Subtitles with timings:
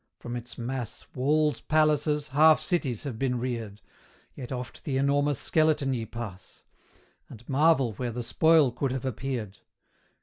[0.17, 3.81] from its mass Walls, palaces, half cities, have been reared;
[4.33, 6.63] Yet oft the enormous skeleton ye pass,
[7.29, 9.59] And marvel where the spoil could have appeared.